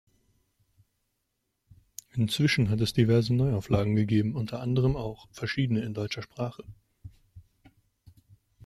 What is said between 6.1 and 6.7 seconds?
Sprache.